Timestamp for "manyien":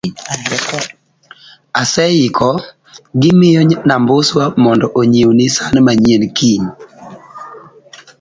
5.85-6.23